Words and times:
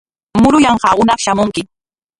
Muruyanqaa 0.41 0.95
hunaq 1.01 1.19
shamunki. 1.25 1.61